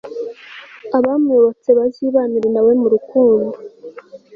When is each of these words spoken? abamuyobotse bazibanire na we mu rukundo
abamuyobotse 0.97 1.69
bazibanire 1.77 2.47
na 2.53 2.61
we 2.65 2.71
mu 2.81 2.87
rukundo 2.93 3.57